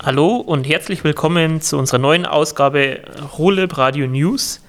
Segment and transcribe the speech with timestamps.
[0.00, 3.02] Hallo und herzlich willkommen zu unserer neuen Ausgabe
[3.38, 4.60] Roleb Radio News.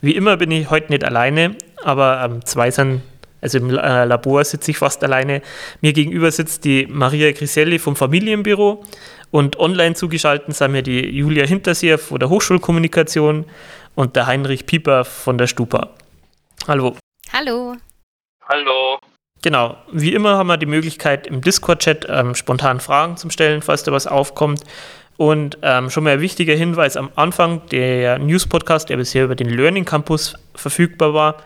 [0.00, 3.02] Wie immer bin ich heute nicht alleine, aber ähm, zwei sind,
[3.40, 5.42] also im äh, Labor sitze ich fast alleine.
[5.80, 8.84] Mir gegenüber sitzt die Maria Griselli vom Familienbüro
[9.30, 13.44] und online zugeschaltet sind mir die Julia Hinterseher von der Hochschulkommunikation
[13.94, 15.90] und der Heinrich Pieper von der Stupa.
[16.66, 16.96] Hallo.
[17.32, 17.76] Hallo.
[18.48, 18.98] Hallo.
[19.42, 23.82] Genau, wie immer haben wir die Möglichkeit im Discord-Chat ähm, spontan Fragen zu stellen, falls
[23.82, 24.62] da was aufkommt.
[25.16, 29.50] Und ähm, schon mal ein wichtiger Hinweis am Anfang, der News-Podcast, der bisher über den
[29.50, 31.36] Learning Campus verfügbar war,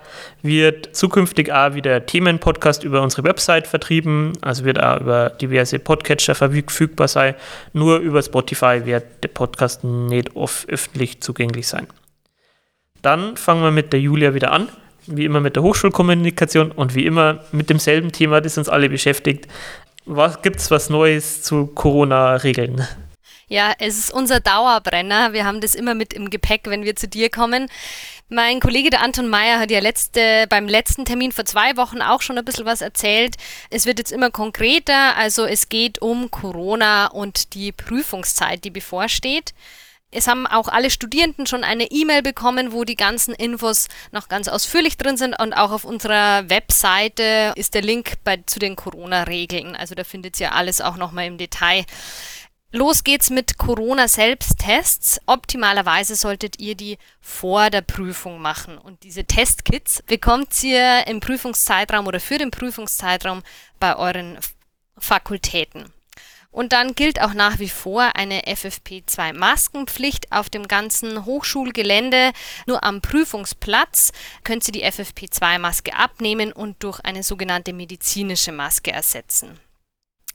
[0.42, 6.36] wird zukünftig auch wieder Themen-Podcast über unsere Website vertrieben, also wird auch über diverse Podcatcher
[6.36, 7.34] verfügbar sein.
[7.72, 11.88] Nur über Spotify wird der Podcast nicht öffentlich zugänglich sein.
[13.02, 14.68] Dann fangen wir mit der Julia wieder an
[15.06, 19.46] wie immer mit der Hochschulkommunikation und wie immer mit demselben Thema, das uns alle beschäftigt.
[20.06, 22.86] Was es was Neues zu Corona-Regeln?
[23.48, 25.32] Ja, es ist unser Dauerbrenner.
[25.32, 27.68] Wir haben das immer mit im Gepäck, wenn wir zu dir kommen.
[28.30, 32.22] Mein Kollege der Anton Meyer hat ja letzte, beim letzten Termin vor zwei Wochen auch
[32.22, 33.36] schon ein bisschen was erzählt.
[33.70, 35.16] Es wird jetzt immer konkreter.
[35.16, 39.52] Also es geht um Corona und die Prüfungszeit, die bevorsteht.
[40.14, 44.48] Es haben auch alle Studierenden schon eine E-Mail bekommen, wo die ganzen Infos noch ganz
[44.48, 49.74] ausführlich drin sind und auch auf unserer Webseite ist der Link bei, zu den Corona-Regeln.
[49.74, 51.84] Also da findet ihr alles auch nochmal im Detail.
[52.70, 55.20] Los geht's mit Corona-Selbsttests.
[55.26, 58.78] Optimalerweise solltet ihr die vor der Prüfung machen.
[58.78, 63.42] Und diese Testkits bekommt ihr im Prüfungszeitraum oder für den Prüfungszeitraum
[63.78, 64.38] bei euren
[64.98, 65.93] Fakultäten.
[66.54, 72.30] Und dann gilt auch nach wie vor eine FFP2-Maskenpflicht auf dem ganzen Hochschulgelände.
[72.66, 74.12] Nur am Prüfungsplatz
[74.44, 79.58] könnt ihr die FFP2-Maske abnehmen und durch eine sogenannte medizinische Maske ersetzen.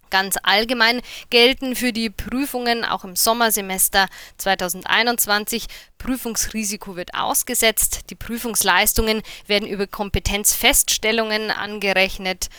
[0.09, 4.07] Ganz allgemein gelten für die Prüfungen auch im Sommersemester
[4.39, 5.67] 2021.
[5.99, 8.09] Prüfungsrisiko wird ausgesetzt.
[8.09, 12.49] Die Prüfungsleistungen werden über Kompetenzfeststellungen angerechnet.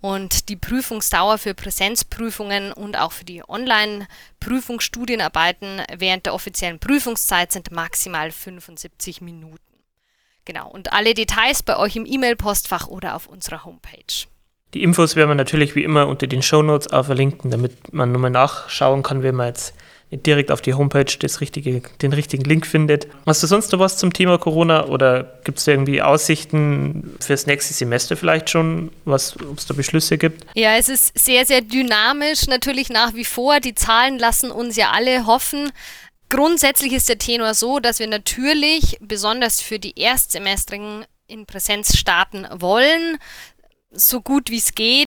[0.00, 7.72] Und die Prüfungsdauer für Präsenzprüfungen und auch für die Online-Prüfungsstudienarbeiten während der offiziellen Prüfungszeit sind
[7.72, 9.58] maximal 75 Minuten.
[10.44, 14.28] Genau, und alle Details bei euch im E-Mail-Postfach oder auf unserer Homepage.
[14.74, 18.20] Die Infos werden wir natürlich wie immer unter den Shownotes auch verlinken, damit man nur
[18.20, 19.74] mal nachschauen kann, wenn man jetzt
[20.10, 23.08] direkt auf die Homepage das richtige, den richtigen Link findet.
[23.26, 27.74] Hast du sonst noch was zum Thema Corona oder gibt es irgendwie Aussichten fürs nächste
[27.74, 29.36] Semester vielleicht schon, ob es
[29.66, 30.46] da Beschlüsse gibt?
[30.54, 33.60] Ja, es ist sehr, sehr dynamisch natürlich nach wie vor.
[33.60, 35.70] Die Zahlen lassen uns ja alle hoffen.
[36.30, 42.46] Grundsätzlich ist der Tenor so, dass wir natürlich besonders für die Erstsemestrigen in Präsenz starten
[42.50, 43.18] wollen,
[43.90, 45.07] so gut wie es geht.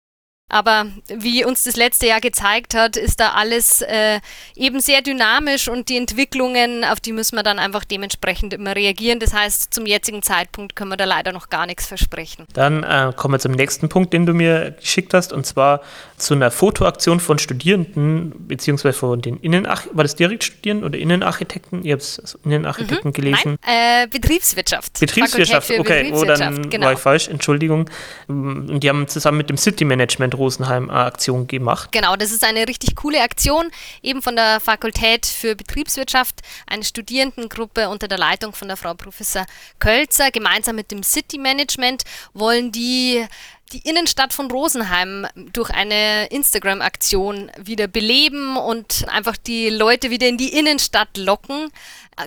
[0.47, 4.19] Aber wie uns das letzte Jahr gezeigt hat, ist da alles äh,
[4.55, 9.19] eben sehr dynamisch und die Entwicklungen, auf die müssen wir dann einfach dementsprechend immer reagieren.
[9.19, 12.45] Das heißt, zum jetzigen Zeitpunkt können wir da leider noch gar nichts versprechen.
[12.53, 15.81] Dann äh, kommen wir zum nächsten Punkt, den du mir geschickt hast, und zwar
[16.17, 19.97] zu einer Fotoaktion von Studierenden, beziehungsweise von den Innenarchitekten.
[19.97, 21.83] War das direkt Studierenden oder Innenarchitekten?
[21.83, 23.13] Ihr habt es als Innenarchitekten mhm.
[23.13, 23.57] gelesen.
[23.65, 24.99] Nein, äh, Betriebswirtschaft.
[24.99, 26.11] Betriebswirtschaft, okay.
[26.13, 26.85] oh, dann genau.
[26.85, 27.89] war ich falsch, Entschuldigung.
[28.27, 31.91] Und die haben zusammen mit dem City Management Rosenheim eine Aktion gemacht.
[31.91, 37.89] Genau, das ist eine richtig coole Aktion, eben von der Fakultät für Betriebswirtschaft, eine Studierendengruppe
[37.89, 39.45] unter der Leitung von der Frau Professor
[39.79, 40.31] Kölzer.
[40.31, 42.03] Gemeinsam mit dem City Management
[42.33, 43.25] wollen die
[43.71, 50.37] die Innenstadt von Rosenheim durch eine Instagram-Aktion wieder beleben und einfach die Leute wieder in
[50.37, 51.71] die Innenstadt locken.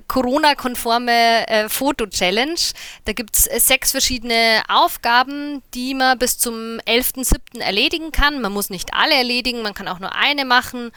[0.08, 2.60] Corona-konforme äh, Foto-Challenge.
[3.04, 7.60] Da gibt es äh, sechs verschiedene Aufgaben, die man bis zum 11.07.
[7.60, 8.40] erledigen kann.
[8.40, 10.90] Man muss nicht alle erledigen, man kann auch nur eine machen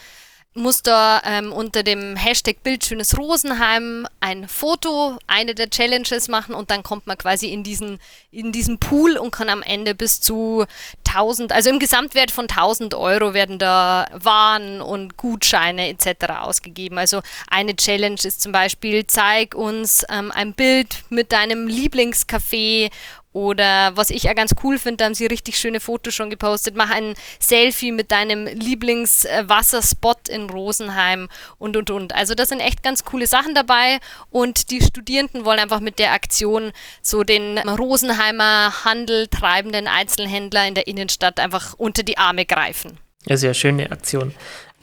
[0.53, 6.69] muss da ähm, unter dem Hashtag Bildschönes Rosenheim ein Foto, eine der Challenges machen und
[6.69, 7.99] dann kommt man quasi in diesen,
[8.31, 10.65] in diesen Pool und kann am Ende bis zu
[11.07, 16.31] 1000, also im Gesamtwert von 1000 Euro werden da Waren und Gutscheine etc.
[16.41, 16.97] ausgegeben.
[16.97, 22.91] Also eine Challenge ist zum Beispiel, zeig uns ähm, ein Bild mit deinem Lieblingscafé
[23.33, 26.75] oder was ich ja ganz cool finde, da haben sie richtig schöne Fotos schon gepostet.
[26.75, 32.13] Mach ein Selfie mit deinem Lieblingswasserspot in Rosenheim und und und.
[32.13, 33.99] Also da sind echt ganz coole Sachen dabei
[34.29, 40.75] und die Studierenden wollen einfach mit der Aktion so den Rosenheimer Handel treibenden Einzelhändler in
[40.75, 42.97] der Innenstadt einfach unter die Arme greifen.
[43.25, 44.33] Ja, sehr schöne Aktion.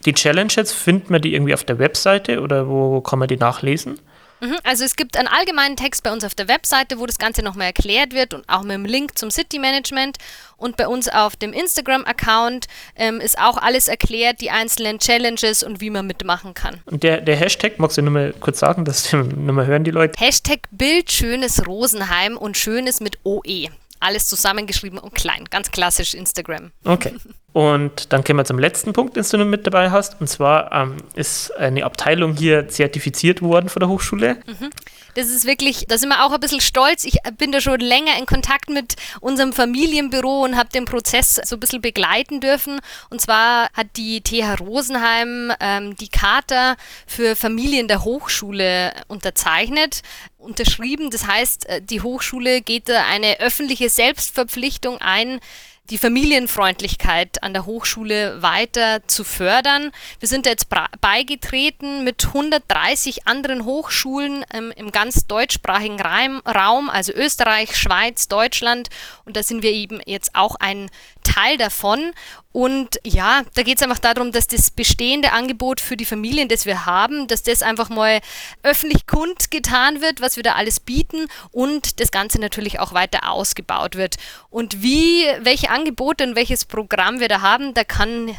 [0.05, 3.99] Die Challenges, findet man die irgendwie auf der Webseite oder wo kann man die nachlesen?
[4.41, 7.43] Mhm, also es gibt einen allgemeinen Text bei uns auf der Webseite, wo das Ganze
[7.43, 10.19] nochmal erklärt wird und auch mit dem Link zum City Management.
[10.57, 15.81] Und bei uns auf dem Instagram-Account ähm, ist auch alles erklärt, die einzelnen Challenges und
[15.81, 16.81] wie man mitmachen kann.
[16.87, 19.91] Und der, der Hashtag, magst du nur mal kurz sagen, dass nur mal hören die
[19.91, 20.19] Leute?
[20.19, 23.69] Hashtag Bild schönes Rosenheim und schönes mit OE.
[24.01, 25.45] Alles zusammengeschrieben und klein.
[25.51, 26.71] Ganz klassisch Instagram.
[26.85, 27.15] Okay.
[27.53, 30.21] Und dann kommen wir zum letzten Punkt, den du mit dabei hast.
[30.21, 34.37] Und zwar ähm, ist eine Abteilung hier zertifiziert worden von der Hochschule.
[34.47, 34.71] Mhm.
[35.15, 37.05] Das ist wirklich, da sind wir auch ein bisschen stolz.
[37.05, 41.57] Ich bin da schon länger in Kontakt mit unserem Familienbüro und habe den Prozess so
[41.57, 42.81] ein bisschen begleiten dürfen.
[43.11, 46.77] Und zwar hat die TH Rosenheim ähm, die Charta
[47.07, 50.03] für Familien der Hochschule unterzeichnet
[50.39, 51.11] unterschrieben.
[51.11, 55.41] Das heißt, äh, die Hochschule geht da eine öffentliche Selbstverpflichtung ein,
[55.91, 59.91] die Familienfreundlichkeit an der Hochschule weiter zu fördern.
[60.21, 60.69] Wir sind jetzt
[61.01, 68.89] beigetreten mit 130 anderen Hochschulen ähm, im ganz deutschsprachigen Raum, also Österreich, Schweiz, Deutschland.
[69.25, 70.91] Und da sind wir eben jetzt auch ein
[71.23, 72.13] Teil davon.
[72.59, 76.67] Und ja, da geht es einfach darum, dass das bestehende Angebot für die Familien, das
[76.67, 78.19] wir haben, dass das einfach mal
[78.65, 83.95] öffentlich kundgetan wird, was wir da alles bieten und das Ganze natürlich auch weiter ausgebaut
[83.95, 84.17] wird.
[84.51, 88.35] Und wie, welche Angebote und welches Programm wir da haben, da kann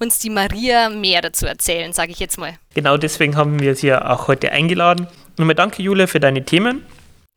[0.00, 2.54] uns die Maria mehr dazu erzählen, sage ich jetzt mal.
[2.74, 5.06] Genau deswegen haben wir sie ja auch heute eingeladen.
[5.36, 6.84] Nochmal danke, Julia, für deine Themen.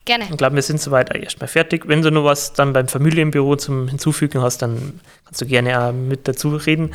[0.06, 0.26] Gerne.
[0.30, 1.88] Ich glaube, wir sind soweit erstmal fertig.
[1.88, 5.94] Wenn du noch was dann beim Familienbüro zum Hinzufügen hast, dann kannst du gerne auch
[5.94, 6.92] mit dazu reden.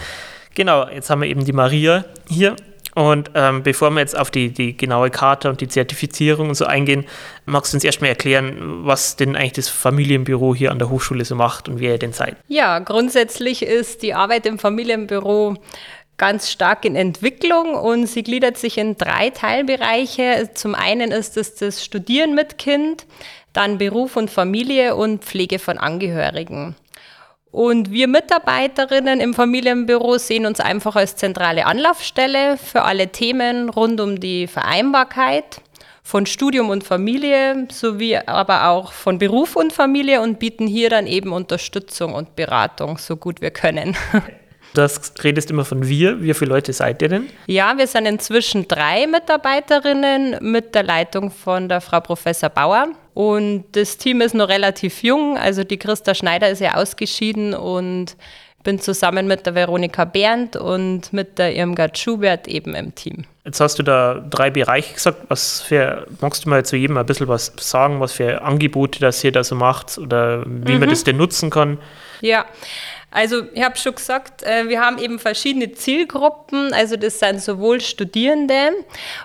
[0.55, 2.57] Genau, jetzt haben wir eben die Maria hier.
[2.95, 6.65] Und ähm, bevor wir jetzt auf die, die genaue Karte und die Zertifizierung und so
[6.65, 7.07] eingehen,
[7.47, 11.37] magst du uns erstmal erklären, was denn eigentlich das Familienbüro hier an der Hochschule so
[11.37, 12.37] macht und wer ihr denn seid?
[12.49, 15.55] Ja, grundsätzlich ist die Arbeit im Familienbüro
[16.19, 20.51] ganz stark in Entwicklung und sie gliedert sich in drei Teilbereiche.
[20.55, 23.07] Zum einen ist es das Studieren mit Kind,
[23.53, 26.75] dann Beruf und Familie und Pflege von Angehörigen.
[27.51, 34.01] Und wir Mitarbeiterinnen im Familienbüro sehen uns einfach als zentrale Anlaufstelle für alle Themen rund
[34.01, 35.63] um die Vereinbarkeit
[36.03, 41.07] von Studium und Familie sowie aber auch von Beruf und Familie und bieten hier dann
[41.07, 43.97] eben Unterstützung und Beratung so gut wir können.
[44.75, 46.23] Das redest immer von wir.
[46.23, 47.29] Wie viele Leute seid ihr denn?
[47.47, 52.89] Ja, wir sind inzwischen drei Mitarbeiterinnen mit der Leitung von der Frau Professor Bauer.
[53.15, 55.37] Und das Team ist noch relativ jung.
[55.37, 58.17] Also die Christa Schneider ist ja ausgeschieden und
[58.65, 63.25] bin zusammen mit der Veronika Berndt und mit der Irmgard Schubert eben im Team.
[63.45, 65.23] Jetzt hast du da drei Bereiche gesagt.
[65.29, 69.25] Was für, magst du mal zu jedem ein bisschen was sagen, was für Angebote das
[69.25, 70.81] ihr da so macht oder wie mhm.
[70.81, 71.79] man das denn nutzen kann?
[72.21, 72.45] Ja,
[73.11, 76.73] also ich habe schon gesagt, äh, wir haben eben verschiedene Zielgruppen.
[76.73, 78.73] Also das sind sowohl Studierende,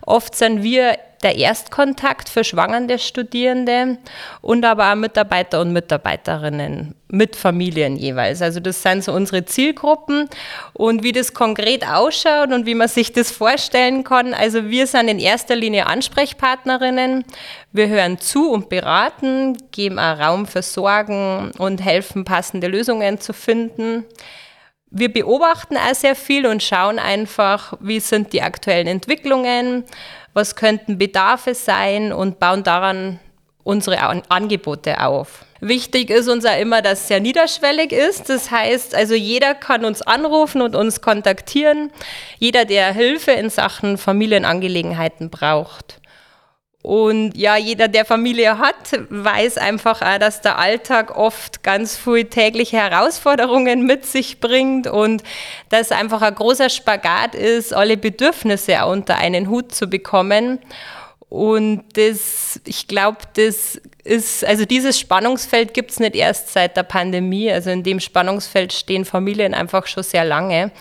[0.06, 3.98] oft sind wir der Erstkontakt für schwangere Studierende
[4.42, 8.42] und aber auch Mitarbeiter und Mitarbeiterinnen mit Familien jeweils.
[8.42, 10.28] Also das sind so unsere Zielgruppen
[10.74, 14.34] und wie das konkret ausschaut und wie man sich das vorstellen kann.
[14.34, 17.24] Also wir sind in erster Linie Ansprechpartnerinnen.
[17.72, 23.32] Wir hören zu und beraten, geben auch Raum für Sorgen und helfen, passende Lösungen zu
[23.32, 24.06] finden
[24.96, 29.86] wir beobachten auch sehr viel und schauen einfach, wie sind die aktuellen Entwicklungen,
[30.34, 33.20] was könnten Bedarfe sein und bauen daran
[33.64, 34.00] unsere
[34.30, 35.46] Angebote auf.
[35.66, 38.30] Wichtig ist uns auch immer, dass es sehr niederschwellig ist.
[38.30, 41.90] Das heißt, also jeder kann uns anrufen und uns kontaktieren.
[42.38, 46.02] Jeder, der Hilfe in Sachen Familienangelegenheiten braucht.
[46.82, 48.76] Und ja, jeder, der Familie hat,
[49.10, 55.24] weiß einfach auch, dass der Alltag oft ganz viele tägliche Herausforderungen mit sich bringt und
[55.70, 60.60] dass einfach ein großer Spagat ist, alle Bedürfnisse unter einen Hut zu bekommen.
[61.34, 66.84] Und das, ich glaube, das ist, also dieses Spannungsfeld gibt es nicht erst seit der
[66.84, 67.52] Pandemie.
[67.52, 70.72] Also in dem Spannungsfeld stehen Familien einfach schon sehr lange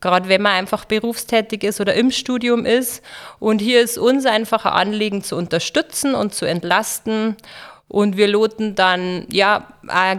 [0.00, 3.02] gerade wenn man einfach berufstätig ist oder im Studium ist.
[3.38, 7.36] Und hier ist uns einfach ein Anliegen zu unterstützen und zu entlasten.
[7.88, 9.66] Und wir loten dann ja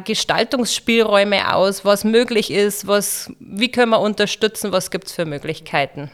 [0.04, 6.10] Gestaltungsspielräume aus, was möglich ist, was, wie können wir unterstützen, was gibt es für Möglichkeiten.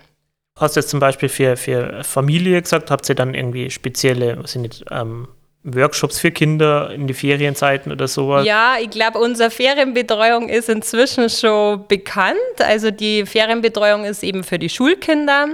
[0.60, 4.51] Hast du jetzt zum Beispiel für, für Familie gesagt, habt ihr dann irgendwie spezielle, was
[4.51, 5.27] sind ähm,
[5.63, 8.45] Workshops für Kinder in die Ferienzeiten oder sowas?
[8.45, 12.38] Ja, ich glaube, unsere Ferienbetreuung ist inzwischen schon bekannt.
[12.60, 15.48] Also die Ferienbetreuung ist eben für die Schulkinder.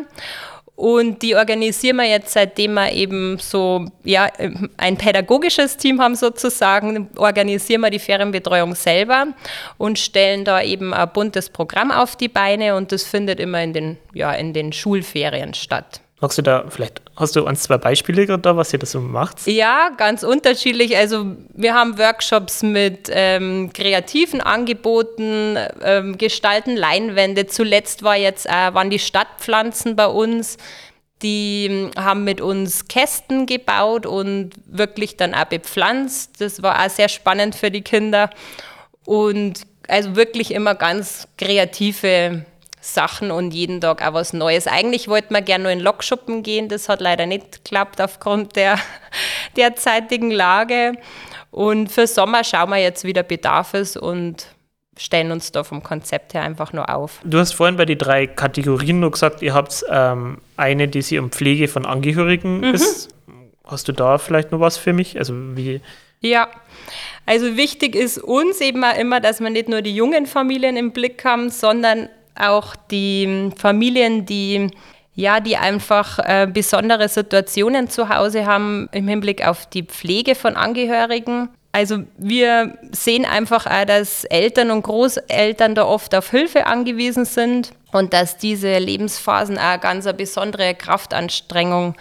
[0.80, 4.30] Und die organisieren wir jetzt, seitdem wir eben so ja,
[4.78, 9.28] ein pädagogisches Team haben sozusagen, organisieren wir die Ferienbetreuung selber
[9.78, 13.74] und stellen da eben ein buntes Programm auf die Beine und das findet immer in
[13.74, 16.00] den, ja, in den Schulferien statt.
[16.22, 19.00] Magst du da vielleicht, hast du uns zwei Beispiele gerade da, was ihr da so
[19.00, 19.48] macht?
[19.48, 20.98] Ja, ganz unterschiedlich.
[20.98, 27.48] Also wir haben Workshops mit ähm, kreativen Angeboten, ähm, gestalten Leinwände.
[27.48, 30.58] Zuletzt war jetzt, äh, waren die Stadtpflanzen bei uns.
[31.22, 36.42] Die ähm, haben mit uns Kästen gebaut und wirklich dann auch bepflanzt.
[36.42, 38.30] Das war auch sehr spannend für die Kinder.
[39.06, 42.46] Und also wirklich immer ganz kreative
[42.82, 44.68] Sachen und jeden Tag auch was Neues.
[44.68, 48.80] Eigentlich wollten wir gerne nur in Lokschuppen gehen, das hat leider nicht geklappt aufgrund der
[49.58, 50.94] derzeitigen Lage.
[51.52, 54.48] Und für Sommer schauen wir jetzt wieder Bedarf ist und
[54.98, 57.22] stellen uns da vom Konzept her einfach nur auf.
[57.24, 61.18] Du hast vorhin bei den drei Kategorien nur gesagt, ihr habt ähm, eine, die sich
[61.18, 62.74] um Pflege von Angehörigen mhm.
[62.76, 63.10] ist.
[63.64, 65.18] Hast du da vielleicht noch was für mich?
[65.18, 65.82] Also wie
[66.22, 66.50] ja,
[67.26, 70.92] also wichtig ist uns eben auch immer, dass wir nicht nur die jungen Familien im
[70.92, 72.10] Blick haben, sondern
[72.40, 74.70] auch die Familien, die
[75.20, 80.56] ja, die einfach äh, besondere Situationen zu Hause haben im Hinblick auf die Pflege von
[80.56, 81.50] Angehörigen.
[81.74, 87.74] Also wir sehen einfach auch, dass Eltern und Großeltern da oft auf Hilfe angewiesen sind
[87.92, 91.96] und dass diese Lebensphasen auch ganz besondere Kraftanstrengung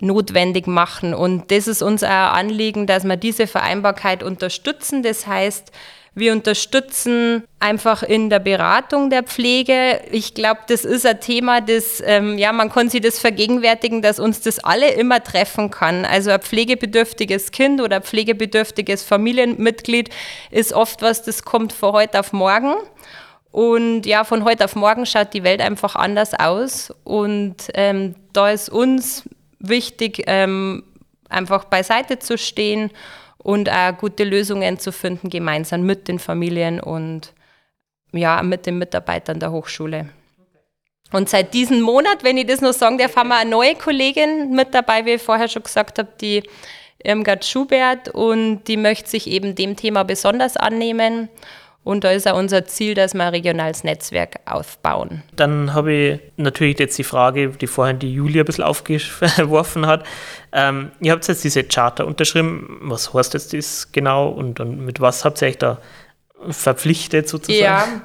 [0.00, 1.14] notwendig machen.
[1.14, 5.02] Und das ist unser Anliegen, dass wir diese Vereinbarkeit unterstützen.
[5.02, 5.72] Das heißt,
[6.14, 10.00] wir unterstützen einfach in der Beratung der Pflege.
[10.10, 14.18] Ich glaube, das ist ein Thema, das, ähm, ja, man kann sich das vergegenwärtigen, dass
[14.18, 16.04] uns das alle immer treffen kann.
[16.04, 20.10] Also ein pflegebedürftiges Kind oder ein pflegebedürftiges Familienmitglied
[20.50, 22.74] ist oft was, das kommt von heute auf morgen.
[23.50, 26.92] Und ja, von heute auf morgen schaut die Welt einfach anders aus.
[27.04, 29.28] Und ähm, da ist uns
[29.58, 30.82] wichtig, ähm,
[31.30, 32.90] einfach beiseite zu stehen
[33.42, 37.32] und auch gute Lösungen zu finden, gemeinsam mit den Familien und
[38.12, 40.08] ja, mit den Mitarbeitern der Hochschule.
[41.12, 44.50] Und seit diesem Monat, wenn ich das noch sagen darf, haben wir eine neue Kollegin
[44.50, 46.42] mit dabei, wie ich vorher schon gesagt habe, die
[47.04, 51.28] Irmgard Schubert und die möchte sich eben dem Thema besonders annehmen.
[51.84, 55.22] Und da ist auch unser Ziel, dass wir ein regionales Netzwerk aufbauen.
[55.34, 60.04] Dann habe ich natürlich jetzt die Frage, die vorhin die Julia ein bisschen aufgeworfen hat.
[60.52, 62.78] Ähm, ihr habt jetzt diese Charter unterschrieben.
[62.82, 65.78] Was heißt jetzt das genau und, und mit was habt ihr euch da
[66.50, 67.60] verpflichtet sozusagen?
[67.62, 68.02] Ja.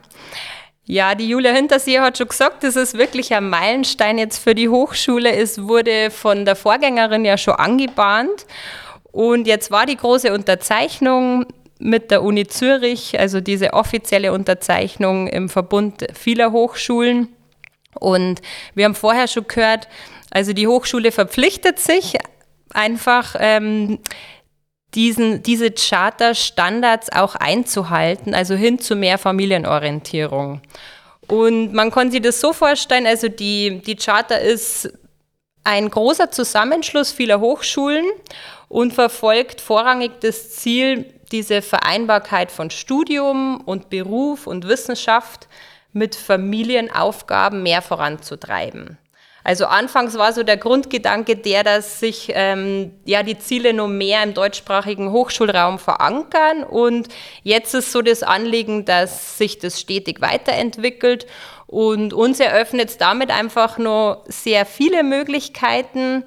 [0.90, 4.70] Ja, die Julia Hintersee hat schon gesagt, das ist wirklich ein Meilenstein jetzt für die
[4.70, 5.36] Hochschule.
[5.36, 8.46] Es wurde von der Vorgängerin ja schon angebahnt.
[9.12, 11.46] Und jetzt war die große Unterzeichnung
[11.80, 17.30] mit der Uni Zürich, also diese offizielle Unterzeichnung im Verbund vieler Hochschulen.
[18.00, 18.42] Und
[18.74, 19.88] wir haben vorher schon gehört,
[20.32, 22.18] also die Hochschule verpflichtet sich
[22.74, 24.00] einfach, ähm,
[24.96, 30.62] diesen, diese Charter-Standards auch einzuhalten, also hin zu mehr Familienorientierung.
[31.28, 34.92] Und man kann sich das so vorstellen, also die, die Charter ist
[35.64, 38.06] ein großer Zusammenschluss vieler Hochschulen
[38.70, 45.48] und verfolgt vorrangig das Ziel, diese Vereinbarkeit von Studium und Beruf und Wissenschaft
[45.94, 48.98] mit Familienaufgaben mehr voranzutreiben.
[49.48, 54.22] Also anfangs war so der Grundgedanke der, dass sich ähm, ja die Ziele nur mehr
[54.24, 57.08] im deutschsprachigen Hochschulraum verankern und
[57.44, 61.28] jetzt ist so das Anliegen, dass sich das stetig weiterentwickelt
[61.66, 66.26] und uns eröffnet damit einfach nur sehr viele Möglichkeiten,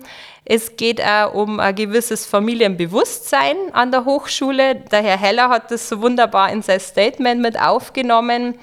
[0.52, 4.74] es geht auch um ein gewisses Familienbewusstsein an der Hochschule.
[4.90, 8.58] Der Herr Heller hat das so wunderbar in sein Statement mit aufgenommen.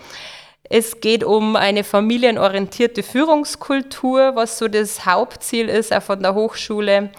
[0.63, 7.09] Es geht um eine familienorientierte Führungskultur, was so das Hauptziel ist auch von der Hochschule.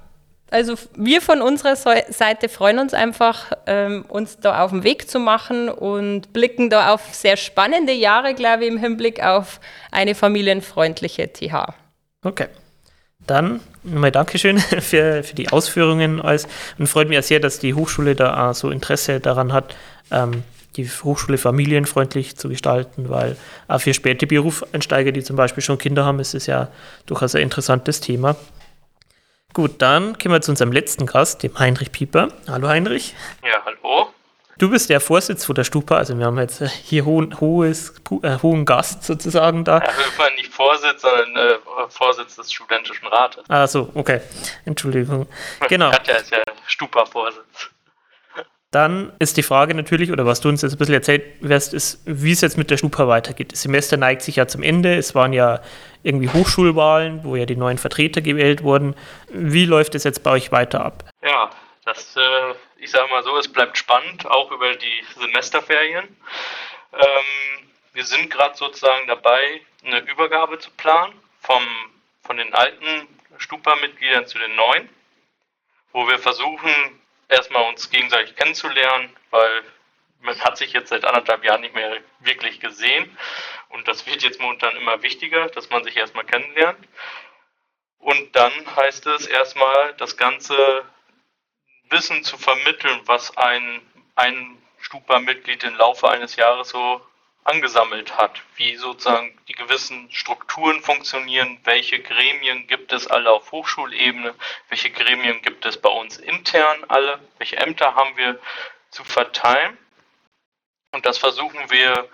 [0.51, 5.19] also wir von unserer Seite freuen uns einfach, ähm, uns da auf den Weg zu
[5.19, 11.31] machen und blicken da auf sehr spannende Jahre, glaube ich, im Hinblick auf eine familienfreundliche
[11.31, 11.73] TH.
[12.23, 12.47] Okay.
[13.25, 18.15] Dann nochmal Dankeschön für, für die Ausführungen alles und freut mich sehr, dass die Hochschule
[18.15, 19.75] da auch so Interesse daran hat,
[20.11, 20.43] ähm,
[20.75, 26.05] die Hochschule familienfreundlich zu gestalten, weil auch für späte Berufseinsteiger, die zum Beispiel schon Kinder
[26.05, 26.69] haben, ist es ja
[27.05, 28.35] durchaus ein interessantes Thema.
[29.53, 32.29] Gut, dann kommen wir zu unserem letzten Gast, dem Heinrich Pieper.
[32.47, 33.13] Hallo Heinrich.
[33.43, 34.13] Ja, hallo.
[34.57, 38.37] Du bist der Vorsitz von der Stupa, also wir haben jetzt hier hohen, hohes, äh,
[38.41, 39.79] hohen Gast sozusagen da.
[39.79, 41.57] Ja, wir nicht Vorsitz, sondern äh,
[41.89, 43.43] Vorsitz des Studentischen Rates.
[43.49, 44.21] Ah so, okay.
[44.63, 45.27] Entschuldigung.
[45.67, 45.91] Genau.
[45.91, 47.71] Katja ist ja Stupa-Vorsitz.
[48.71, 52.01] Dann ist die Frage natürlich, oder was du uns jetzt ein bisschen erzählt wirst, ist,
[52.05, 53.51] wie es jetzt mit der Stupa weitergeht.
[53.51, 54.95] Das Semester neigt sich ja zum Ende.
[54.95, 55.61] Es waren ja
[56.03, 58.95] irgendwie Hochschulwahlen, wo ja die neuen Vertreter gewählt wurden.
[59.27, 61.03] Wie läuft es jetzt bei euch weiter ab?
[61.21, 61.49] Ja,
[61.83, 66.05] das, äh, ich sage mal so, es bleibt spannend, auch über die Semesterferien.
[66.93, 71.63] Ähm, wir sind gerade sozusagen dabei, eine Übergabe zu planen vom,
[72.23, 74.87] von den alten Stupa-Mitgliedern zu den neuen,
[75.91, 77.00] wo wir versuchen,
[77.31, 79.63] erstmal uns gegenseitig kennenzulernen, weil
[80.19, 83.17] man hat sich jetzt seit anderthalb Jahren nicht mehr wirklich gesehen
[83.69, 86.87] und das wird jetzt momentan immer wichtiger, dass man sich erstmal kennenlernt.
[87.99, 90.83] Und dann heißt es erstmal, das ganze
[91.89, 93.81] Wissen zu vermitteln, was ein,
[94.15, 97.01] ein Stupa-Mitglied im Laufe eines Jahres so
[97.43, 104.35] angesammelt hat, wie sozusagen die gewissen Strukturen funktionieren, welche Gremien gibt es alle auf Hochschulebene,
[104.69, 108.39] welche Gremien gibt es bei uns intern alle, welche Ämter haben wir
[108.91, 109.77] zu verteilen.
[110.91, 112.09] Und das versuchen wir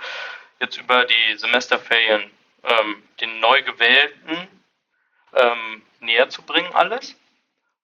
[0.59, 2.31] jetzt über die Semesterferien
[2.63, 4.47] ähm, den neu gewählten
[5.33, 7.15] ähm, näher zu bringen alles.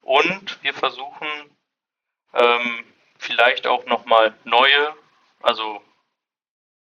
[0.02, 1.28] Und wir versuchen
[2.34, 2.86] ähm,
[3.18, 4.96] vielleicht auch nochmal neue,
[5.42, 5.82] also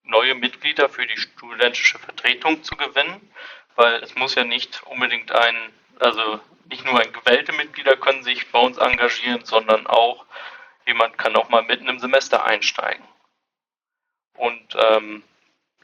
[0.08, 3.32] neue Mitglieder für die studentische Vertretung zu gewinnen,
[3.76, 5.56] weil es muss ja nicht unbedingt ein,
[6.00, 10.26] also nicht nur ein gewählte Mitglieder können sich bei uns engagieren, sondern auch
[10.86, 13.04] jemand kann auch mal mitten im Semester einsteigen.
[14.36, 15.24] Und ähm,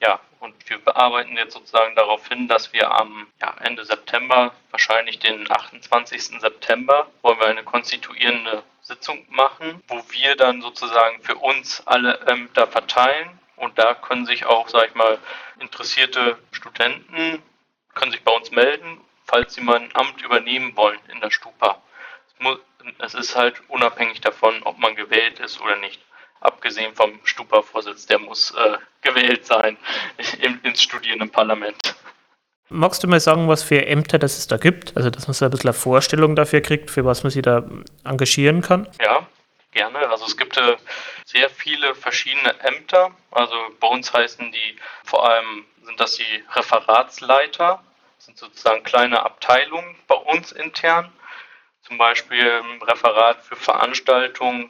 [0.02, 5.20] ja, und wir bearbeiten jetzt sozusagen darauf hin, dass wir am ja, Ende September, wahrscheinlich
[5.20, 6.42] den 28.
[6.42, 12.68] September, wollen wir eine konstituierende Sitzung machen, wo wir dann sozusagen für uns alle Ämter
[12.68, 15.20] verteilen und da können sich auch, sag ich mal,
[15.60, 17.42] interessierte Studenten
[17.94, 21.82] können sich bei uns melden, falls sie mal ein Amt übernehmen wollen in der Stupa.
[22.28, 22.60] Es, muss,
[23.00, 26.02] es ist halt unabhängig davon, ob man gewählt ist oder nicht.
[26.42, 29.78] Abgesehen vom Stupa-Vorsitz, der muss äh, gewählt sein
[30.42, 31.96] im, ins Studierendenparlament.
[32.70, 34.98] Magst du mal sagen, was für Ämter das es da gibt?
[34.98, 37.64] Also, dass man so ein bisschen eine Vorstellung dafür kriegt, für was man sich da
[38.04, 38.88] engagieren kann?
[39.00, 39.28] Ja,
[39.72, 40.10] gerne.
[40.10, 40.76] Also, es gibt äh,
[41.34, 43.12] sehr viele verschiedene Ämter.
[43.32, 47.84] Also, bei uns heißen die vor allem, sind das die Referatsleiter,
[48.20, 51.12] sind sozusagen kleine Abteilungen bei uns intern.
[51.82, 54.70] Zum Beispiel im Referat für Veranstaltungen,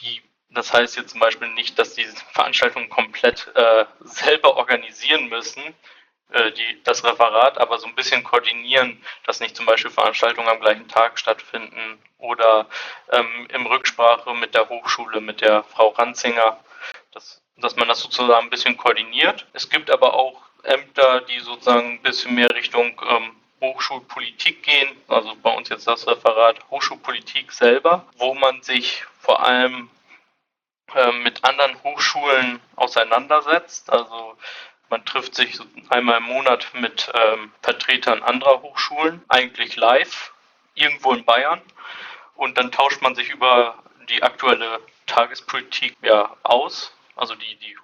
[0.00, 5.62] die das heißt jetzt zum Beispiel nicht, dass die Veranstaltungen komplett äh, selber organisieren müssen,
[6.30, 10.60] äh, die, das Referat, aber so ein bisschen koordinieren, dass nicht zum Beispiel Veranstaltungen am
[10.60, 12.66] gleichen Tag stattfinden oder
[13.12, 16.58] ähm, im Rücksprache mit der Hochschule, mit der Frau Ranzinger,
[17.12, 19.46] dass, dass man das sozusagen ein bisschen koordiniert.
[19.52, 25.34] Es gibt aber auch Ämter, die sozusagen ein bisschen mehr Richtung ähm, Hochschulpolitik gehen, also
[25.42, 29.88] bei uns jetzt das Referat Hochschulpolitik selber, wo man sich vor allem
[30.94, 33.90] ähm, mit anderen Hochschulen auseinandersetzt.
[33.90, 34.36] Also
[34.88, 40.32] man trifft sich einmal im Monat mit ähm, Vertretern anderer Hochschulen, eigentlich live,
[40.74, 41.60] irgendwo in Bayern.
[42.34, 47.76] Und dann tauscht man sich über die aktuelle Tagespolitik ja aus, also die, die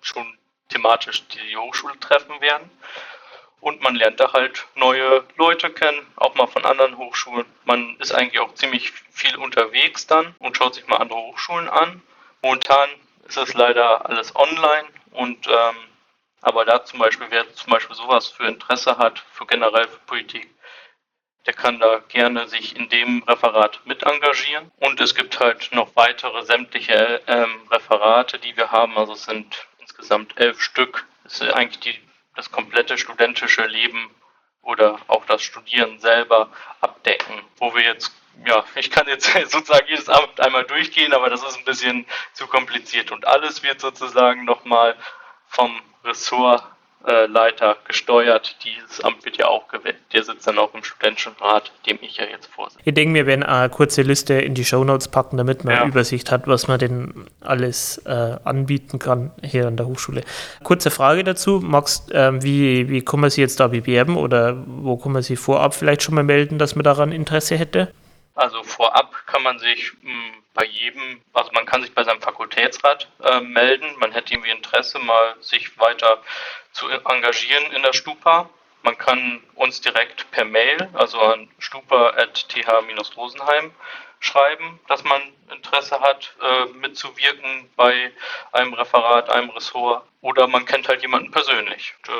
[0.00, 0.38] schon
[0.68, 2.70] thematisch die, Hochschule treffen werden.
[3.60, 7.46] Und man lernt da halt neue Leute kennen, auch mal von anderen Hochschulen.
[7.64, 12.02] Man ist eigentlich auch ziemlich viel unterwegs dann und schaut sich mal andere Hochschulen an.
[12.42, 12.90] Momentan
[13.26, 15.76] ist es leider alles online und ähm,
[16.44, 20.48] aber da zum Beispiel, wer zum Beispiel sowas für Interesse hat, für generell für Politik,
[21.46, 24.70] der kann da gerne sich in dem Referat mit engagieren.
[24.78, 28.96] Und es gibt halt noch weitere sämtliche ähm, Referate, die wir haben.
[28.96, 31.06] Also es sind insgesamt elf Stück.
[31.24, 32.00] Es ist eigentlich die,
[32.36, 34.10] das komplette studentische Leben
[34.62, 38.14] oder auch das Studieren selber abdecken, wo wir jetzt
[38.46, 42.46] ja, ich kann jetzt sozusagen jedes Amt einmal durchgehen, aber das ist ein bisschen zu
[42.48, 43.12] kompliziert.
[43.12, 44.96] Und alles wird sozusagen nochmal
[45.46, 46.62] vom Ressort
[47.06, 48.56] Leiter gesteuert.
[48.64, 49.96] Dieses Amt wird ja auch gewählt.
[50.14, 52.80] Der sitzt dann auch im Studentischen Rat, dem ich ja jetzt vorsitze.
[52.82, 55.80] Ich denke, wir werden eine kurze Liste in die Shownotes packen, damit man ja.
[55.82, 60.22] eine Übersicht hat, was man denn alles äh, anbieten kann hier an der Hochschule.
[60.62, 61.60] Kurze Frage dazu.
[61.62, 65.38] Max, äh, wie, wie kann man sich jetzt da bewerben oder wo kann man sich
[65.38, 67.92] vorab vielleicht schon mal melden, dass man daran Interesse hätte?
[68.34, 72.20] Also vorab kann man sich mh, hm, bei jedem, also man kann sich bei seinem
[72.20, 73.96] Fakultätsrat äh, melden.
[73.98, 76.22] Man hätte irgendwie Interesse, mal sich weiter
[76.72, 78.48] zu engagieren in der Stupa.
[78.82, 83.72] Man kann uns direkt per Mail, also an stupa.th-rosenheim
[84.24, 85.20] schreiben, dass man
[85.54, 88.10] Interesse hat, äh, mitzuwirken bei
[88.52, 90.02] einem Referat, einem Ressort.
[90.22, 92.10] Oder man kennt halt jemanden persönlich, äh,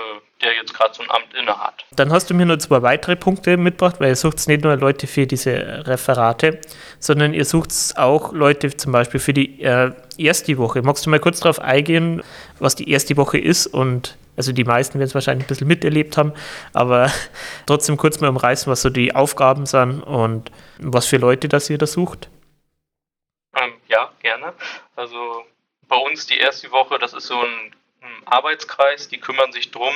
[0.42, 1.86] der jetzt gerade so ein Amt innehat.
[1.92, 5.06] Dann hast du mir nur zwei weitere Punkte mitgebracht, weil ihr sucht nicht nur Leute
[5.06, 6.60] für diese Referate,
[6.98, 10.82] sondern ihr sucht auch Leute zum Beispiel für die äh, erste Woche.
[10.82, 12.22] Magst du mal kurz darauf eingehen,
[12.58, 16.16] was die erste Woche ist und also die meisten werden es wahrscheinlich ein bisschen miterlebt
[16.16, 16.32] haben,
[16.72, 17.10] aber
[17.66, 21.78] trotzdem kurz mal umreißen, was so die Aufgaben sind und was für Leute das ihr
[21.78, 22.28] da sucht.
[23.56, 24.52] Ähm, ja, gerne.
[24.96, 25.44] Also
[25.88, 29.94] bei uns die erste Woche, das ist so ein, ein Arbeitskreis, die kümmern sich darum,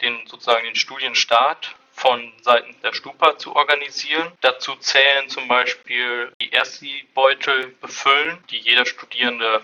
[0.00, 4.32] den sozusagen den Studienstart von Seiten der Stupa zu organisieren.
[4.40, 9.60] Dazu zählen zum Beispiel die Ersti-Beutel befüllen, die jeder Studierende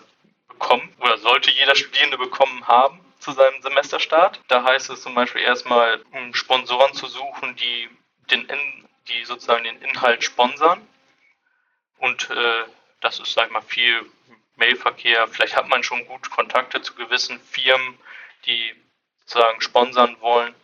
[0.49, 4.41] bekommt oder sollte jeder Studierende bekommen haben zu seinem Semesterstart.
[4.49, 6.03] Da heißt es zum Beispiel erstmal,
[6.33, 7.89] Sponsoren zu suchen, die
[8.31, 8.47] den
[9.09, 10.87] die sozusagen den Inhalt sponsern.
[11.99, 12.65] Und äh,
[13.01, 14.05] das ist, sag ich mal, viel
[14.57, 15.29] Mailverkehr.
[15.29, 17.99] Vielleicht hat man schon gut Kontakte zu gewissen Firmen,
[18.47, 18.75] die
[19.25, 20.55] sozusagen sponsern wollen.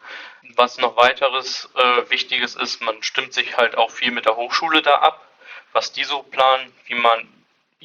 [0.56, 4.82] Was noch weiteres äh, Wichtiges ist, man stimmt sich halt auch viel mit der Hochschule
[4.82, 5.26] da ab,
[5.72, 7.28] was die so planen, wie man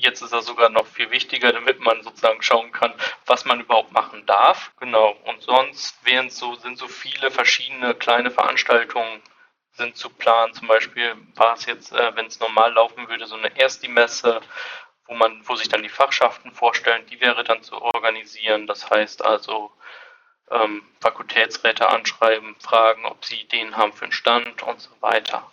[0.02, 2.94] Jetzt ist er sogar noch viel wichtiger, damit man sozusagen schauen kann,
[3.26, 4.72] was man überhaupt machen darf.
[4.80, 5.12] Genau.
[5.26, 9.22] Und sonst wären so, sind so viele verschiedene kleine Veranstaltungen
[9.74, 10.54] sind zu planen.
[10.54, 14.42] Zum Beispiel war es jetzt, äh, wenn es normal laufen würde, so eine Ersti-Messe,
[15.08, 18.68] wo man, wo sich dann die Fachschaften vorstellen, die wäre dann zu organisieren.
[18.68, 19.72] Das heißt also
[20.52, 25.52] ähm, Fakultätsräte anschreiben, fragen, ob sie Ideen haben für einen Stand und so weiter.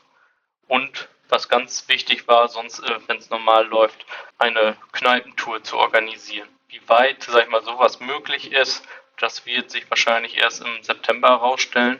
[0.68, 4.06] Und was ganz wichtig war, sonst, äh, wenn es normal läuft,
[4.38, 6.48] eine Kneipentour zu organisieren.
[6.68, 8.86] Wie weit, sag ich mal, sowas möglich ist,
[9.18, 11.98] das wird sich wahrscheinlich erst im September herausstellen.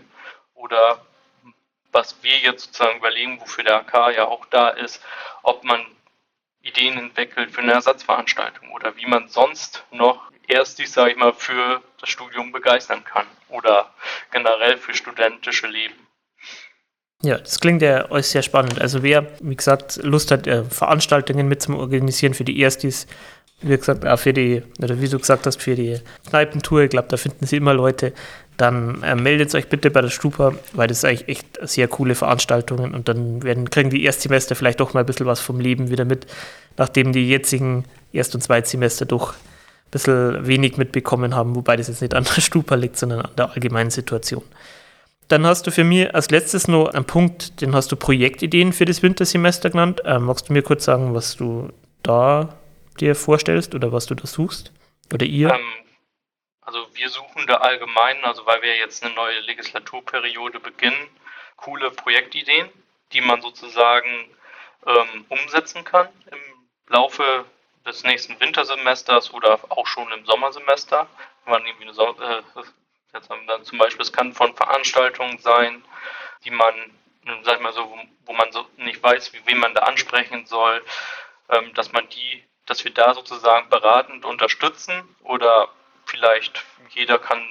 [0.54, 1.04] Oder
[1.92, 5.02] was wir jetzt sozusagen überlegen, wofür der AK ja auch da ist,
[5.42, 5.86] ob man
[6.62, 11.82] Ideen entwickelt für eine Ersatzveranstaltung oder wie man sonst noch erstig, sage ich mal, für
[12.00, 13.92] das Studium begeistern kann oder
[14.30, 16.05] generell für studentische Leben.
[17.22, 18.80] Ja, das klingt ja euch sehr spannend.
[18.80, 23.06] Also wer, wie gesagt, Lust hat, äh, Veranstaltungen mit zum Organisieren für die Erstis,
[23.62, 25.98] wie gesagt, auch für die, oder wie du gesagt hast, für die
[26.28, 28.12] Kneipentour, ich glaube, da finden sie immer Leute,
[28.58, 32.14] dann äh, meldet euch bitte bei der Stupa, weil das ist eigentlich echt sehr coole
[32.14, 35.90] Veranstaltungen und dann werden, kriegen die Erstsemester vielleicht doch mal ein bisschen was vom Leben
[35.90, 36.26] wieder mit,
[36.76, 42.02] nachdem die jetzigen Erst- und Zweitsemester doch ein bisschen wenig mitbekommen haben, wobei das jetzt
[42.02, 44.44] nicht an der Stupa liegt, sondern an der allgemeinen Situation.
[45.28, 48.84] Dann hast du für mich als letztes noch einen Punkt, den hast du Projektideen für
[48.84, 50.02] das Wintersemester genannt.
[50.04, 52.56] Ähm, magst du mir kurz sagen, was du da
[53.00, 54.72] dir vorstellst oder was du da suchst?
[55.12, 55.50] Oder ihr?
[55.50, 55.86] Ähm,
[56.60, 61.08] also wir suchen da allgemein, also weil wir jetzt eine neue Legislaturperiode beginnen,
[61.56, 62.68] coole Projektideen,
[63.12, 64.28] die man sozusagen
[64.86, 66.38] ähm, umsetzen kann im
[66.88, 67.44] Laufe
[67.84, 71.08] des nächsten Wintersemesters oder auch schon im Sommersemester.
[71.44, 72.42] Wenn man irgendwie eine so äh,
[73.46, 75.84] Dann zum Beispiel, es kann von Veranstaltungen sein,
[76.44, 76.74] die man,
[77.42, 80.46] sag ich mal so, wo, wo man so nicht weiß, wie, wen man da ansprechen
[80.46, 80.82] soll,
[81.50, 85.68] ähm, dass man die, dass wir da sozusagen beratend unterstützen oder
[86.04, 87.42] vielleicht jeder kann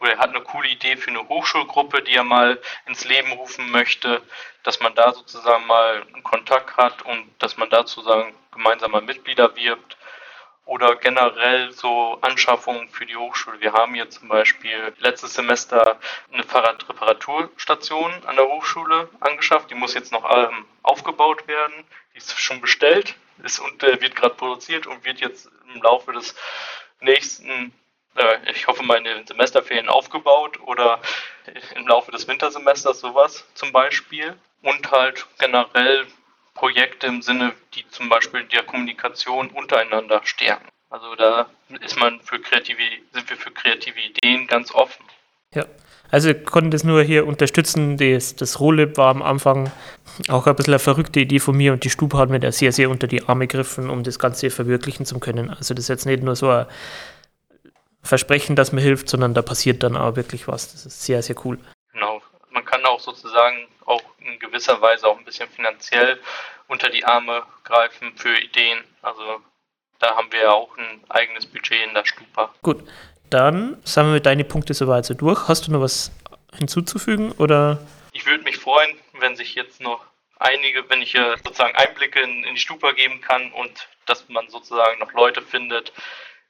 [0.00, 4.20] oder hat eine coole Idee für eine Hochschulgruppe, die er mal ins Leben rufen möchte,
[4.64, 9.54] dass man da sozusagen mal einen Kontakt hat und dass man da sozusagen gemeinsam Mitglieder
[9.56, 9.96] wirbt
[10.64, 13.60] oder generell so Anschaffungen für die Hochschule.
[13.60, 15.98] Wir haben hier zum Beispiel letztes Semester
[16.32, 19.70] eine Fahrradreparaturstation an der Hochschule angeschafft.
[19.70, 21.84] Die muss jetzt noch ähm, aufgebaut werden.
[22.14, 26.12] Die ist schon bestellt, ist und äh, wird gerade produziert und wird jetzt im Laufe
[26.12, 26.34] des
[27.00, 27.72] nächsten,
[28.14, 31.00] äh, ich hoffe mal Semesterferien aufgebaut oder
[31.74, 34.36] im Laufe des Wintersemesters sowas zum Beispiel.
[34.62, 36.06] Und halt generell
[36.54, 40.68] Projekte im Sinne, die zum Beispiel der Kommunikation untereinander stärken.
[40.90, 41.46] Also da
[41.80, 45.04] ist man für kreative, sind wir für kreative Ideen ganz offen.
[45.54, 45.64] Ja,
[46.10, 47.96] also ich konnte das nur hier unterstützen.
[47.96, 49.72] Das, das Rohlib war am Anfang
[50.28, 52.72] auch ein bisschen eine verrückte Idee von mir und die Stube hat mir da sehr,
[52.72, 55.48] sehr unter die Arme gegriffen, um das Ganze verwirklichen zu können.
[55.48, 56.66] Also das ist jetzt nicht nur so ein
[58.02, 60.72] versprechen, dass man hilft, sondern da passiert dann auch wirklich was.
[60.72, 61.58] Das ist sehr, sehr cool.
[62.72, 66.18] Kann auch sozusagen auch in gewisser Weise auch ein bisschen finanziell
[66.68, 68.82] unter die Arme greifen für Ideen.
[69.02, 69.42] Also
[69.98, 72.54] da haben wir ja auch ein eigenes Budget in der Stupa.
[72.62, 72.82] Gut,
[73.28, 75.48] dann sammeln wir deine Punkte soweit so durch.
[75.48, 76.12] Hast du noch was
[76.56, 77.86] hinzuzufügen oder?
[78.12, 80.06] Ich würde mich freuen, wenn sich jetzt noch
[80.38, 84.48] einige, wenn ich hier sozusagen Einblicke in, in die Stupa geben kann und dass man
[84.48, 85.92] sozusagen noch Leute findet,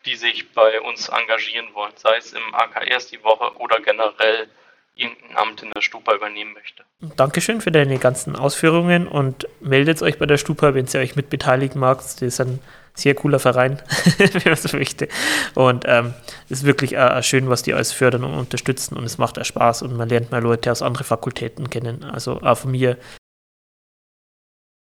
[0.06, 4.48] die sich bei uns engagieren wollen, sei es im AKS die Woche oder generell
[4.94, 6.84] irgendein Amt in der Stupa übernehmen möchte.
[7.16, 11.30] Dankeschön für deine ganzen Ausführungen und meldet euch bei der Stupa, wenn ihr euch mit
[11.30, 11.98] beteiligen mag.
[11.98, 12.60] Das ist ein
[12.94, 13.82] sehr cooler Verein,
[14.18, 15.08] wenn man so möchte.
[15.54, 16.14] Und ähm,
[16.46, 19.44] es ist wirklich äh, schön, was die alles fördern und unterstützen und es macht auch
[19.44, 22.04] Spaß und man lernt mal Leute aus anderen Fakultäten kennen.
[22.04, 22.98] Also auch von mir.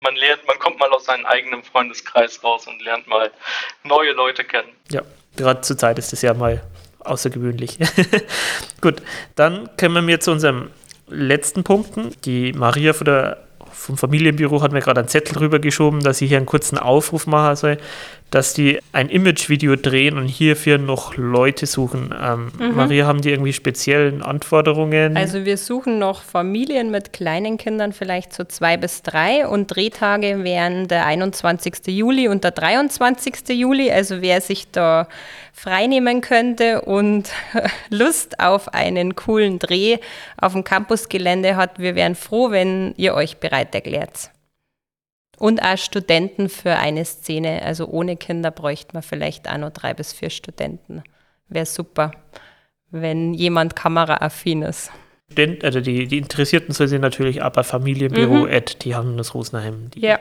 [0.00, 3.30] Man lernt, man kommt mal aus seinem eigenen Freundeskreis raus und lernt mal
[3.84, 4.68] neue Leute kennen.
[4.90, 5.02] Ja,
[5.36, 6.62] gerade zur Zeit ist es ja mal
[7.04, 7.78] außergewöhnlich.
[8.80, 9.02] Gut,
[9.34, 10.70] dann kommen wir zu unserem
[11.08, 12.10] letzten Punkten.
[12.24, 13.38] Die Maria von der
[13.72, 17.56] vom Familienbüro hat mir gerade einen Zettel rübergeschoben, dass ich hier einen kurzen Aufruf machen
[17.56, 17.78] soll,
[18.32, 22.14] dass die ein Imagevideo drehen und hierfür noch Leute suchen.
[22.18, 22.74] Ähm, mhm.
[22.74, 25.18] Maria, haben die irgendwie speziellen Anforderungen?
[25.18, 30.44] Also wir suchen noch Familien mit kleinen Kindern, vielleicht so zwei bis drei und Drehtage
[30.44, 31.88] wären der 21.
[31.88, 33.50] Juli und der 23.
[33.50, 33.92] Juli.
[33.92, 35.08] Also wer sich da
[35.52, 37.28] freinehmen könnte und
[37.90, 39.98] Lust auf einen coolen Dreh
[40.40, 44.31] auf dem Campusgelände hat, wir wären froh, wenn ihr euch bereit erklärt.
[45.42, 47.62] Und auch Studenten für eine Szene.
[47.62, 51.02] Also ohne Kinder bräuchte man vielleicht auch nur drei bis vier Studenten.
[51.48, 52.12] Wäre super,
[52.92, 54.92] wenn jemand kameraaffin ist.
[55.64, 58.52] Also die, die Interessierten sie natürlich aber Familienbüro mhm.
[58.52, 59.90] at die haben das Rosenheim.
[59.96, 60.20] ja.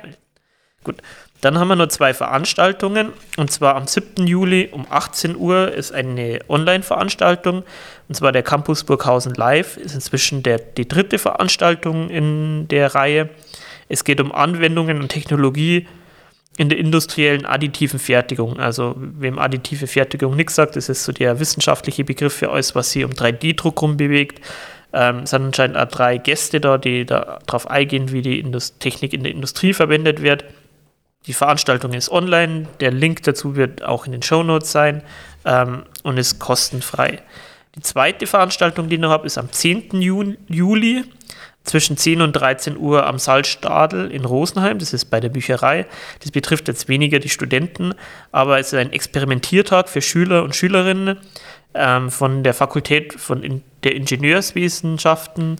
[0.84, 0.96] Gut,
[1.42, 3.14] dann haben wir noch zwei Veranstaltungen.
[3.38, 4.26] Und zwar am 7.
[4.26, 7.64] Juli um 18 Uhr ist eine Online-Veranstaltung.
[8.08, 9.78] Und zwar der Campus Burghausen Live.
[9.78, 13.30] Ist inzwischen der, die dritte Veranstaltung in der Reihe.
[13.92, 15.88] Es geht um Anwendungen und Technologie
[16.58, 18.60] in der industriellen additiven Fertigung.
[18.60, 22.92] Also wem additive Fertigung nichts sagt, das ist so der wissenschaftliche Begriff für alles, was
[22.92, 24.42] sich um 3D-Druck rumbewegt.
[24.94, 29.14] Ähm, es sind anscheinend auch drei Gäste da, die darauf eingehen, wie die Indust Technik
[29.14, 30.46] in der Industrie verwendet wird.
[31.28, 35.04] Die Veranstaltung ist online, der Link dazu wird auch in den Show Notes sein
[35.46, 37.22] ähm, und ist kostenfrei.
[37.76, 40.02] Die zweite Veranstaltung, die ich noch habe, ist am 10.
[40.50, 41.04] Juli
[41.64, 44.80] zwischen 10 und 13 Uhr am Salzstadel in Rosenheim.
[44.80, 45.86] Das ist bei der Bücherei.
[46.22, 47.94] Das betrifft jetzt weniger die Studenten,
[48.32, 51.18] aber es ist ein Experimentiertag für Schüler und Schülerinnen
[51.74, 55.58] ähm, von der Fakultät von in der Ingenieurswissenschaften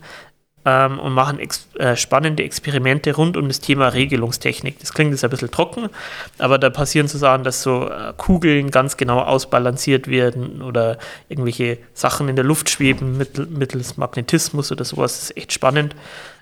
[0.66, 4.80] ähm, und machen ex äh, spannende Experimente rund um das Thema Regelungstechnik.
[4.80, 5.90] Das klingt jetzt ein bisschen trocken,
[6.38, 10.98] aber da passieren so Sachen, dass so äh, Kugeln ganz genau ausbalanciert werden oder
[11.30, 15.14] irgendwelche Sachen in der Luft schweben mittel mittels Magnetismus oder sowas.
[15.14, 15.96] Das ist echt spannend.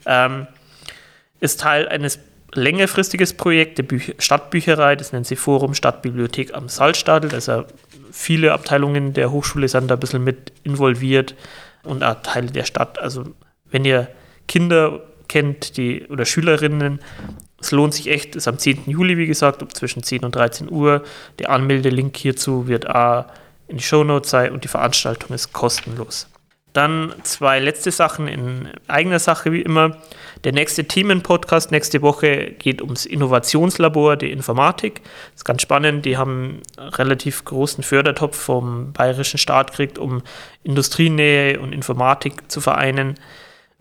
[0.05, 0.47] Ähm,
[1.39, 2.19] ist Teil eines
[2.53, 7.33] längerfristiges Projekt der Büch Stadtbücherei, das nennt sich Forum Stadtbibliothek am Salzstadel.
[7.33, 7.65] Also
[8.11, 11.35] viele Abteilungen der Hochschule sind da ein bisschen mit involviert
[11.83, 12.99] und auch Teile der Stadt.
[12.99, 13.35] Also
[13.71, 14.07] wenn ihr
[14.47, 16.99] Kinder kennt, die oder Schülerinnen,
[17.61, 18.83] es lohnt sich echt, ist am 10.
[18.87, 21.03] Juli, wie gesagt, um zwischen 10 und 13 Uhr.
[21.39, 23.27] Der Anmeldelink hierzu wird A
[23.67, 26.27] in die Shownotes sein und die Veranstaltung ist kostenlos.
[26.73, 29.97] Dann zwei letzte Sachen in eigener Sache, wie immer.
[30.43, 35.01] Der nächste Themen-Podcast nächste Woche geht ums Innovationslabor der Informatik.
[35.03, 36.05] Das ist ganz spannend.
[36.05, 40.21] Die haben einen relativ großen Fördertopf vom bayerischen Staat gekriegt, um
[40.63, 43.15] Industrienähe und Informatik zu vereinen.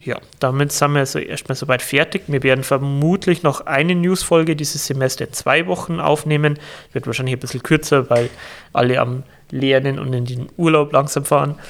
[0.00, 2.24] ja, damit sind wir also erstmal soweit fertig.
[2.26, 6.58] Wir werden vermutlich noch eine Newsfolge dieses Semester in zwei Wochen aufnehmen.
[6.92, 8.28] Wird wahrscheinlich ein bisschen kürzer, weil
[8.72, 11.60] alle am Lernen und in den Urlaub langsam fahren.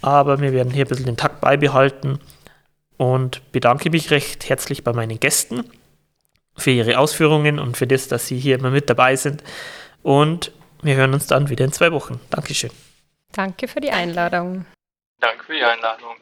[0.00, 2.18] Aber wir werden hier ein bisschen den Takt beibehalten
[3.00, 5.64] und bedanke mich recht herzlich bei meinen Gästen
[6.54, 9.42] für ihre Ausführungen und für das, dass sie hier immer mit dabei sind.
[10.02, 12.20] Und wir hören uns dann wieder in zwei Wochen.
[12.28, 12.70] Dankeschön.
[13.32, 14.66] Danke für die Einladung.
[15.18, 16.14] Danke für die Einladung.